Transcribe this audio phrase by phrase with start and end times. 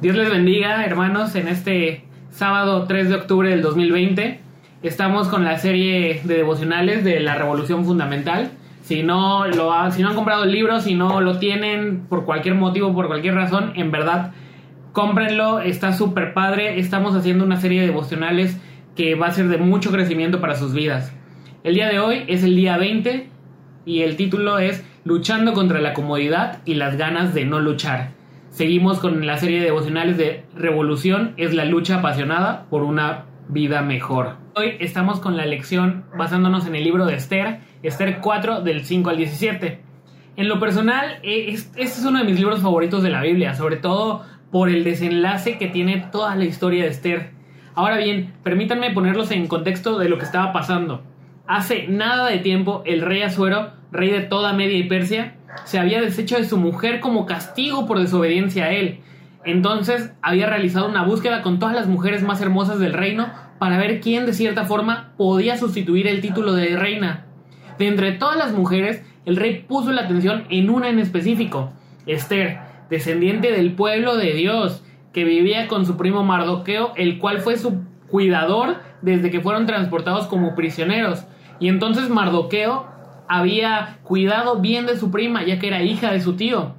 [0.00, 4.40] Dios les bendiga, hermanos, en este sábado 3 de octubre del 2020.
[4.82, 8.50] Estamos con la serie de devocionales de la Revolución Fundamental.
[8.80, 13.08] Si no, lo han comprado el libro, si no lo tienen por cualquier motivo, por
[13.08, 14.32] cualquier razón, en verdad,
[14.92, 16.78] cómprenlo, está súper padre.
[16.80, 18.58] Estamos haciendo una serie de devocionales
[18.96, 21.12] que va a ser de mucho crecimiento para sus vidas.
[21.62, 23.28] El día de hoy es el día 20
[23.84, 28.19] y el título es Luchando contra la comodidad y las ganas de no luchar.
[28.50, 33.82] Seguimos con la serie de devocionales de Revolución, es la lucha apasionada por una vida
[33.82, 34.36] mejor.
[34.56, 39.10] Hoy estamos con la lección basándonos en el libro de Esther, Esther 4 del 5
[39.10, 39.80] al 17.
[40.36, 43.54] En lo personal, eh, es- este es uno de mis libros favoritos de la Biblia,
[43.54, 47.30] sobre todo por el desenlace que tiene toda la historia de Esther.
[47.74, 51.02] Ahora bien, permítanme ponerlos en contexto de lo que estaba pasando.
[51.46, 55.34] Hace nada de tiempo, el rey Asuero, rey de toda Media y Persia,
[55.64, 59.00] se había deshecho de su mujer como castigo por desobediencia a él.
[59.44, 64.00] Entonces había realizado una búsqueda con todas las mujeres más hermosas del reino para ver
[64.00, 67.26] quién de cierta forma podía sustituir el título de reina.
[67.78, 71.72] De entre todas las mujeres, el rey puso la atención en una en específico,
[72.06, 72.58] Esther,
[72.90, 77.82] descendiente del pueblo de Dios, que vivía con su primo Mardoqueo, el cual fue su
[78.08, 81.24] cuidador desde que fueron transportados como prisioneros.
[81.58, 82.86] Y entonces Mardoqueo
[83.30, 86.74] había cuidado bien de su prima, ya que era hija de su tío.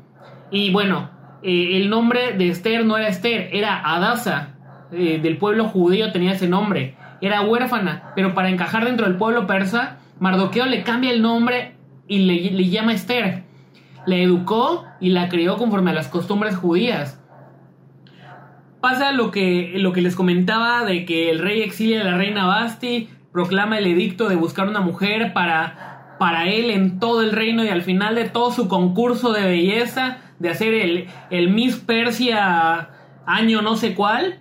[0.51, 1.09] Y bueno,
[1.43, 4.49] eh, el nombre de Esther no era Esther, era Adasa.
[4.91, 6.95] eh, del pueblo judío tenía ese nombre.
[7.21, 11.75] Era huérfana, pero para encajar dentro del pueblo persa, Mardoqueo le cambia el nombre
[12.09, 13.43] y le, le llama Esther.
[14.05, 17.17] La educó y la crió conforme a las costumbres judías.
[18.81, 22.45] Pasa lo que, lo que les comentaba de que el rey exilia a la reina
[22.45, 25.90] Basti, proclama el edicto de buscar una mujer para,
[26.21, 30.19] para él en todo el reino y al final de todo su concurso de belleza,
[30.37, 32.89] de hacer el, el Miss Persia
[33.25, 34.37] año no sé cuál,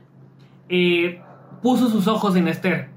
[0.69, 1.23] eh,
[1.63, 2.91] puso sus ojos en Esther.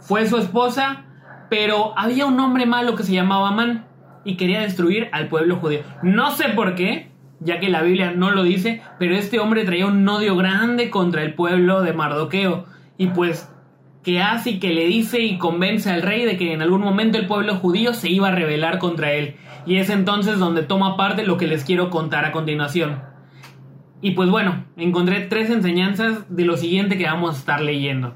[0.00, 1.04] Fue su esposa,
[1.50, 3.84] pero había un hombre malo que se llamaba Amán
[4.24, 5.82] y quería destruir al pueblo judío.
[6.02, 9.86] No sé por qué, ya que la Biblia no lo dice, pero este hombre traía
[9.86, 12.64] un odio grande contra el pueblo de Mardoqueo
[12.96, 13.48] y pues
[14.08, 17.18] que hace y que le dice y convence al rey de que en algún momento
[17.18, 19.36] el pueblo judío se iba a rebelar contra él.
[19.66, 23.02] Y es entonces donde toma parte lo que les quiero contar a continuación.
[24.00, 28.14] Y pues bueno, encontré tres enseñanzas de lo siguiente que vamos a estar leyendo.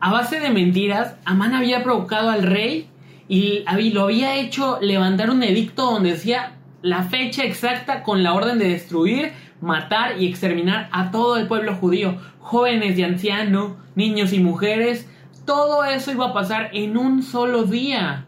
[0.00, 2.88] A base de mentiras, Amán había provocado al rey
[3.28, 8.58] y lo había hecho levantar un edicto donde decía la fecha exacta con la orden
[8.58, 9.32] de destruir,
[9.62, 15.08] matar y exterminar a todo el pueblo judío, jóvenes y ancianos, niños y mujeres.
[15.46, 18.26] Todo eso iba a pasar en un solo día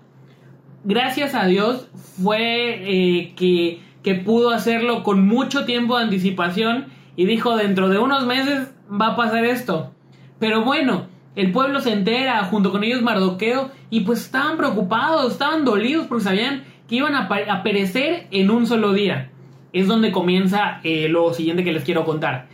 [0.85, 1.89] gracias a Dios
[2.23, 6.87] fue eh, que, que pudo hacerlo con mucho tiempo de anticipación
[7.17, 9.93] y dijo dentro de unos meses va a pasar esto.
[10.39, 11.07] Pero bueno,
[11.37, 16.25] el pueblo se entera, junto con ellos Mardoqueo, y pues estaban preocupados, estaban dolidos porque
[16.25, 17.29] sabían que iban a,
[17.63, 19.31] perecer en un solo día.
[19.75, 22.47] Es donde comienza eh, lo siguiente que les quiero contar.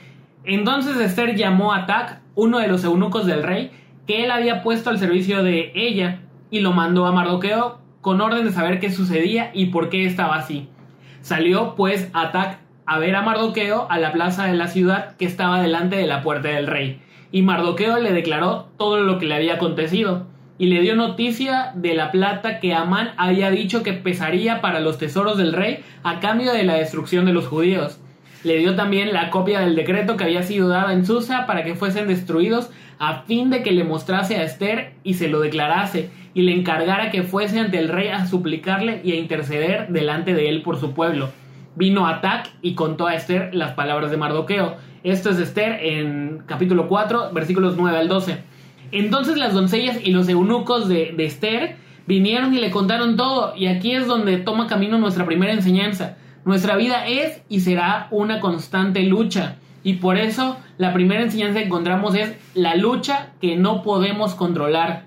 [0.43, 3.71] Entonces Esther llamó a Tac, uno de los eunucos del rey,
[4.07, 8.45] que él había puesto al servicio de ella, y lo mandó a Mardoqueo con orden
[8.45, 10.69] de saber qué sucedía y por qué estaba así.
[11.21, 15.63] Salió pues Atac a ver a Mardoqueo a la plaza de la ciudad que estaba
[15.63, 17.01] delante de la puerta del rey,
[17.31, 20.27] y Mardoqueo le declaró todo lo que le había acontecido,
[20.61, 24.99] y le dio noticia de la plata que Amán había dicho que pesaría para los
[24.99, 27.99] tesoros del rey a cambio de la destrucción de los judíos.
[28.45, 31.77] Le dio también la copia del decreto que había sido dado en Susa para que
[31.77, 32.69] fuesen destruidos
[32.99, 37.11] a fin de que le mostrase a Esther y se lo declarase y le encargara
[37.11, 40.93] que fuese ante el rey a suplicarle y a interceder delante de él por su
[40.93, 41.31] pueblo.
[41.75, 44.77] Vino Atac y contó a Esther las palabras de Mardoqueo.
[45.05, 48.51] Esto es Esther en capítulo 4, versículos 9 al 12.
[48.93, 51.77] Entonces las doncellas y los eunucos de, Esther
[52.07, 56.17] vinieron y le contaron todo, y aquí es donde toma camino nuestra primera enseñanza.
[56.45, 61.67] Nuestra vida es y será una constante lucha, y por eso la primera enseñanza que
[61.67, 65.07] encontramos es la lucha que no podemos controlar.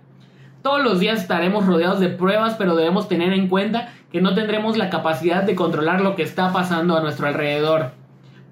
[0.62, 4.77] Todos los días estaremos rodeados de pruebas, pero debemos tener en cuenta que no tendremos
[4.77, 7.91] la capacidad de controlar lo que está pasando a nuestro alrededor.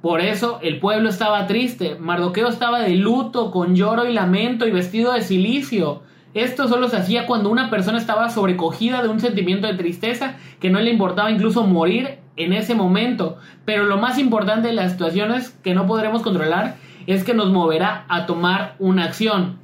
[0.01, 4.71] Por eso el pueblo estaba triste, Mardoqueo estaba de luto, con lloro y lamento y
[4.71, 6.01] vestido de silicio.
[6.33, 10.69] Esto solo se hacía cuando una persona estaba sobrecogida de un sentimiento de tristeza que
[10.69, 13.38] no le importaba incluso morir en ese momento.
[13.65, 18.06] Pero lo más importante de las situaciones que no podremos controlar es que nos moverá
[18.07, 19.57] a tomar una acción.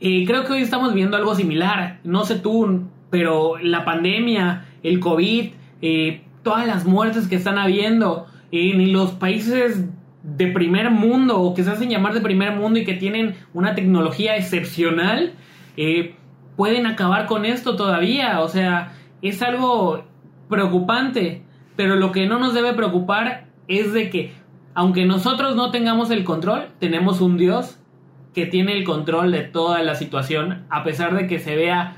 [0.00, 2.00] Eh, creo que hoy estamos viendo algo similar.
[2.04, 5.50] No sé tú, pero la pandemia, el COVID,
[5.82, 9.84] eh, todas las muertes que están habiendo, ni los países
[10.22, 13.74] de primer mundo o que se hacen llamar de primer mundo y que tienen una
[13.74, 15.32] tecnología excepcional
[15.76, 16.14] eh,
[16.56, 18.40] pueden acabar con esto todavía.
[18.40, 18.92] O sea,
[19.22, 20.04] es algo
[20.48, 21.42] preocupante.
[21.76, 24.34] Pero lo que no nos debe preocupar es de que,
[24.74, 27.78] aunque nosotros no tengamos el control, tenemos un Dios
[28.34, 31.94] que tiene el control de toda la situación, a pesar de que se vea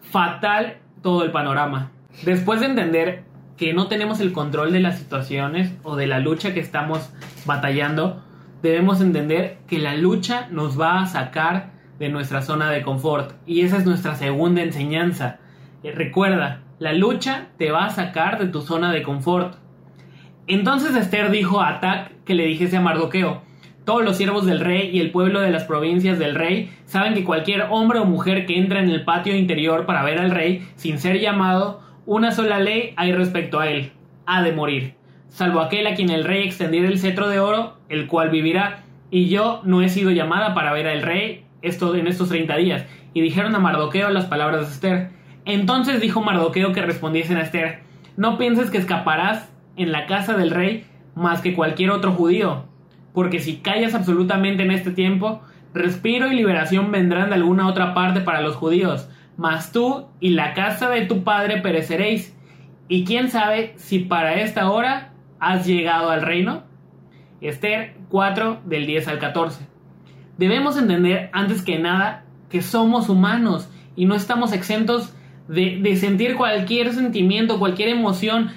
[0.00, 1.90] fatal todo el panorama.
[2.24, 3.24] Después de entender
[3.56, 7.10] que no tenemos el control de las situaciones o de la lucha que estamos
[7.46, 8.22] batallando,
[8.62, 13.32] debemos entender que la lucha nos va a sacar de nuestra zona de confort.
[13.46, 15.38] Y esa es nuestra segunda enseñanza.
[15.82, 19.56] Eh, recuerda, la lucha te va a sacar de tu zona de confort.
[20.46, 23.42] Entonces Esther dijo a Atac que le dijese a Mardoqueo,
[23.84, 27.24] todos los siervos del rey y el pueblo de las provincias del rey saben que
[27.24, 30.98] cualquier hombre o mujer que entra en el patio interior para ver al rey sin
[30.98, 33.92] ser llamado, una sola ley hay respecto a él,
[34.26, 34.94] ha de morir,
[35.28, 39.28] salvo aquel a quien el rey extendiera el cetro de oro, el cual vivirá, y
[39.28, 42.84] yo no he sido llamada para ver al rey esto, en estos 30 días.
[43.14, 45.10] Y dijeron a Mardoqueo las palabras de Esther.
[45.44, 47.80] Entonces dijo Mardoqueo que respondiesen a Esther,
[48.16, 50.84] no pienses que escaparás en la casa del rey
[51.14, 52.64] más que cualquier otro judío,
[53.12, 55.42] porque si callas absolutamente en este tiempo,
[55.72, 60.54] respiro y liberación vendrán de alguna otra parte para los judíos, mas tú y la
[60.54, 62.34] casa de tu padre pereceréis.
[62.88, 66.62] Y quién sabe si para esta hora has llegado al reino.
[67.40, 69.66] Esther 4 del 10 al 14.
[70.38, 75.14] Debemos entender antes que nada que somos humanos y no estamos exentos
[75.48, 78.50] de, sentir cualquier sentimiento, cualquier emoción.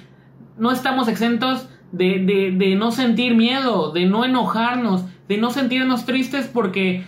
[0.56, 7.04] No estamos exentos de no sentir miedo, de no enojarnos, de no sentirnos tristes porque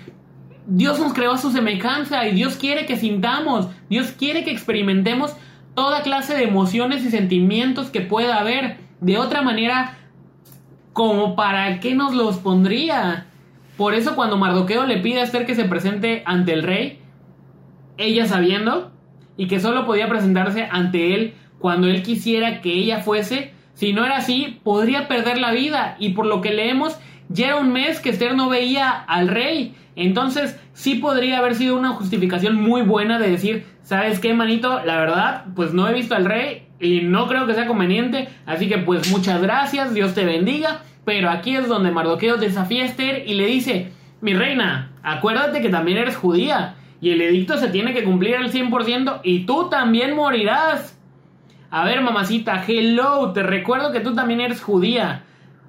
[0.73, 5.35] Dios nos creó a su semejanza y Dios quiere que sintamos, Dios quiere que experimentemos
[5.75, 8.79] toda clase de emociones y sentimientos que pueda haber.
[9.01, 9.99] De otra manera,
[10.93, 13.27] como para qué nos los pondría.
[13.77, 17.01] Por eso cuando Mardoqueo le pide a Esther que se presente ante el rey,
[17.97, 18.93] ella sabiendo,
[19.37, 24.05] y que solo podía presentarse ante él cuando él quisiera que ella fuese, si no
[24.05, 25.97] era así, podría perder la vida.
[25.99, 26.97] Y por lo que leemos,
[27.31, 29.75] ya era un mes que Esther no veía al rey.
[29.97, 34.85] Entonces, sí podría haber sido una justificación muy buena de decir, ¿sabes qué, manito?
[34.85, 38.29] La verdad, pues no he visto al rey y no creo que sea conveniente.
[38.47, 40.83] Así que, pues muchas gracias, Dios te bendiga.
[41.05, 45.71] Pero aquí es donde Mardoqueo desafía a Esther y le dice, mi reina, acuérdate que
[45.71, 50.15] también eres judía y el edicto se tiene que cumplir al 100% y tú también
[50.15, 50.99] morirás.
[51.71, 55.25] A ver, mamacita, hello, te recuerdo que tú también eres judía.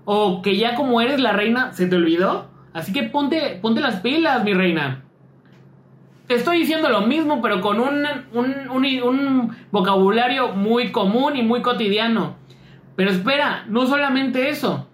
[0.06, 2.50] O que ya como eres la reina, ¿se te olvidó?
[2.74, 5.04] Así que ponte, ponte las pilas, mi reina.
[6.28, 12.36] Te estoy diciendo lo mismo, pero con un, un, vocabulario muy común y muy cotidiano.
[12.96, 14.88] Pero espera, no solamente eso.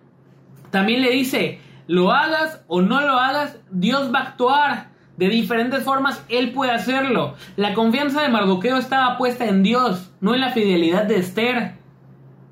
[0.72, 4.90] También le dice, lo hagas o no lo hagas, Dios va a actuar.
[5.18, 7.36] De diferentes formas, Él puede hacerlo.
[7.56, 11.74] La confianza de Mardoqueo estaba puesta en Dios, no en la fidelidad de Esther.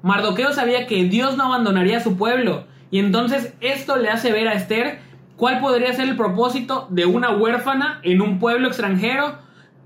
[0.05, 4.47] Mardoqueo sabía que Dios no abandonaría a su pueblo, y entonces esto le hace ver
[4.47, 4.99] a Esther
[5.35, 9.39] cuál podría ser el propósito de una huérfana en un pueblo extranjero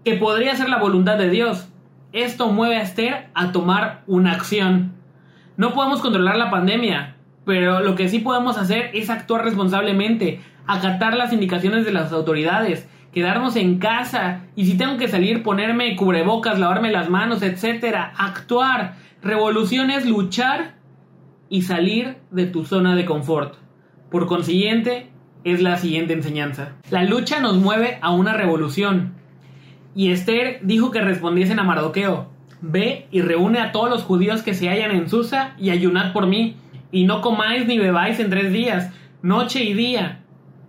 [0.04, 1.70] que podría ser la voluntad de Dios.
[2.12, 4.92] Esto mueve a Esther a tomar una acción.
[5.56, 11.16] No podemos controlar la pandemia, pero lo que sí podemos hacer es actuar responsablemente, acatar
[11.16, 16.60] las indicaciones de las autoridades, quedarnos en casa y si tengo que salir ponerme cubrebocas,
[16.60, 20.76] lavarme las manos, etcétera, actuar Revolución es luchar
[21.50, 23.56] y salir de tu zona de confort.
[24.10, 25.10] Por consiguiente,
[25.44, 26.78] es la siguiente enseñanza.
[26.90, 29.16] La lucha nos mueve a una revolución.
[29.94, 32.30] Y Esther dijo que respondiesen a Mardoqueo,
[32.62, 36.26] ve y reúne a todos los judíos que se hallan en Susa y ayunad por
[36.26, 36.56] mí,
[36.90, 40.22] y no comáis ni bebáis en tres días, noche y día.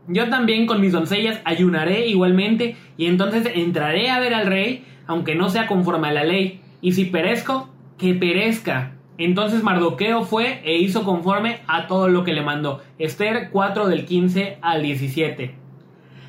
[0.09, 5.37] Yo también con mis doncellas ayunaré igualmente, y entonces entraré a ver al rey, aunque
[5.37, 7.69] no sea conforme a la ley, y si perezco,
[8.01, 8.93] que perezca.
[9.19, 12.81] Entonces Mardoqueo fue e hizo conforme a todo lo que le mandó.
[12.99, 15.55] Esther 4 del 15 al 17.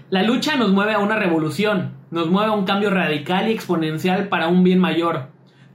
[0.10, 4.28] La lucha nos mueve a una revolución, nos mueve a un cambio radical y exponencial
[4.28, 5.30] para un bien mayor.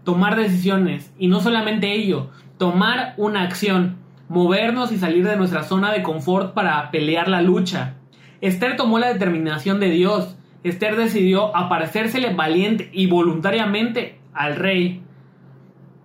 [0.05, 3.97] Tomar decisiones, y no solamente ello, tomar una acción,
[4.29, 7.95] movernos y salir de nuestra zona de confort para pelear la lucha.
[8.43, 10.37] Esther tomó la determinación de Dios.
[10.63, 15.03] Esther decidió aparecérsele valiente y voluntariamente al rey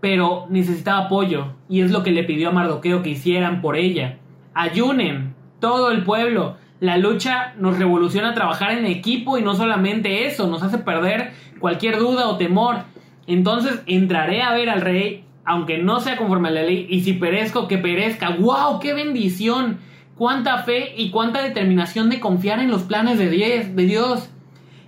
[0.01, 4.17] pero necesitaba apoyo y es lo que le pidió a Mardoqueo que hicieran por ella.
[4.53, 6.57] Ayunen, todo el pueblo.
[6.79, 11.31] La lucha nos revoluciona a trabajar en equipo y no solamente eso, nos hace perder
[11.59, 12.83] cualquier duda o temor.
[13.27, 17.13] Entonces entraré a ver al rey aunque no sea conforme a la ley, y si
[17.13, 18.29] perezco, que perezca.
[18.29, 18.79] ¡Wow!
[18.79, 19.79] ¡Qué bendición!
[20.15, 24.29] Cuánta fe y cuánta determinación de confiar en los planes de Dios.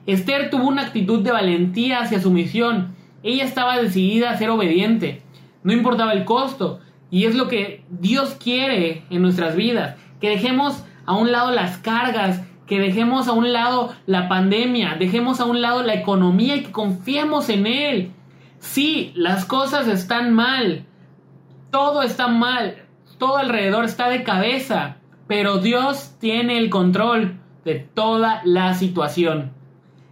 [0.05, 2.95] Esther tuvo una actitud de valentía hacia su misión.
[3.23, 5.21] Ella estaba decidida a ser obediente.
[5.63, 6.79] No importaba el costo.
[7.09, 9.95] Y es lo que Dios quiere en nuestras vidas.
[10.19, 15.39] Que dejemos a un lado las cargas, que dejemos a un lado la pandemia, dejemos
[15.39, 18.11] a un lado la economía y que confiemos en Él.
[18.59, 20.85] Sí, las cosas están mal.
[21.71, 22.77] Todo está mal.
[23.17, 24.97] Todo alrededor está de cabeza.
[25.27, 29.51] Pero Dios tiene el control de toda la situación.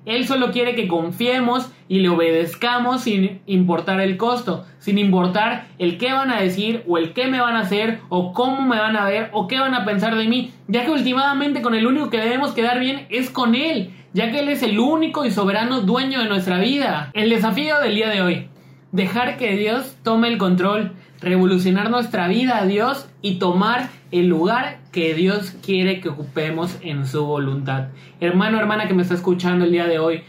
[0.06, 5.98] Él solo quiere que confiemos y le obedezcamos sin importar el costo, sin importar el
[5.98, 8.98] qué van a decir o el qué me van a hacer o cómo me van
[8.98, 12.10] a ver o qué van a pensar de mí, ya que últimamente con el único
[12.10, 15.82] que debemos quedar bien es con Él, ya que Él es el único y soberano
[15.82, 17.12] dueño de nuestra vida.
[17.14, 18.48] El desafío del día de hoy,
[18.92, 24.80] dejar que Dios tome el control, revolucionar nuestra vida a Dios y tomar el lugar
[24.92, 27.90] que Dios quiere que ocupemos en su voluntad.
[28.20, 30.24] Hermano, hermana que me está escuchando el día de hoy,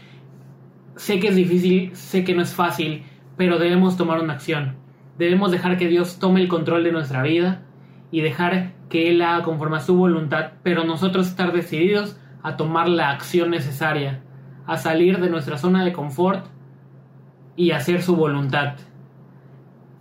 [0.95, 3.03] sé que es difícil, sé que no es fácil,
[3.35, 4.75] pero debemos tomar una acción.
[5.17, 7.63] Debemos dejar que Dios tome el control de nuestra vida
[8.11, 12.87] y dejar que Él haga conforme a su voluntad, pero nosotros estar decididos a tomar
[12.87, 14.21] la acción necesaria,
[14.67, 16.45] a salir de nuestra zona de confort
[17.55, 18.75] y hacer su voluntad.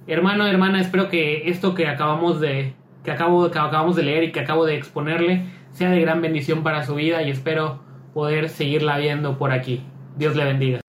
[0.07, 4.33] Hermano, hermana, espero que esto que acabamos de que, acabo, que acabamos de leer y
[4.33, 7.81] que acabo de exponerle sea de gran bendición para su vida y espero
[8.13, 9.83] poder seguirla viendo por aquí.
[10.17, 10.81] Dios le bendiga.